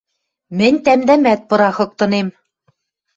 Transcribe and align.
Мӹнь 0.57 0.79
тӓмдӓмӓт 0.85 1.41
пырахыктынем... 1.49 2.27